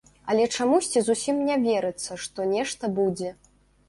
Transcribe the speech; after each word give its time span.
Але 0.33 0.45
чамусьці 0.55 1.03
зусім 1.09 1.43
не 1.49 1.57
верыцца, 1.65 2.17
што 2.23 2.47
нешта 2.55 2.91
будзе. 3.01 3.31